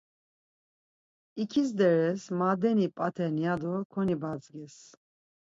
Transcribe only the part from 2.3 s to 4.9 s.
madeni p̌aten ya do konibadzgez.